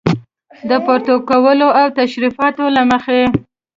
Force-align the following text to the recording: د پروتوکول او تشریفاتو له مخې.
د 0.69 0.71
پروتوکول 0.85 1.59
او 1.81 1.87
تشریفاتو 1.99 2.63
له 2.75 2.81
مخې. 2.91 3.21